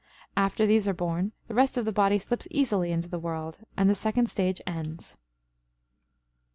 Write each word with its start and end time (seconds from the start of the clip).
After 0.35 0.65
these 0.65 0.87
are 0.87 0.95
born, 0.95 1.31
the 1.47 1.53
rest 1.53 1.77
of 1.77 1.85
the 1.85 1.91
body 1.91 2.17
slips 2.17 2.47
easily 2.49 2.91
into 2.91 3.07
the 3.07 3.19
world, 3.19 3.59
and 3.77 3.87
the 3.87 3.93
second 3.93 4.31
stage 4.31 4.59
ends. 4.65 5.15